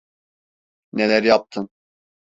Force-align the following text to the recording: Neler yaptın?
Neler 0.93 1.23
yaptın? 1.23 1.69